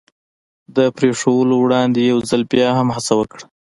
[0.75, 3.43] د پرېښودلو وړاندې یو ځل بیا هم هڅه وکړه.